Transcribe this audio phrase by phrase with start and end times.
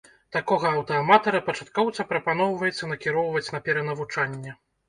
[0.35, 4.61] Такога аўтааматара-пачаткоўца прапаноўваецца накіроўваць на перанавучанне.